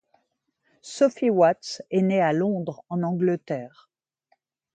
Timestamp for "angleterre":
3.03-3.91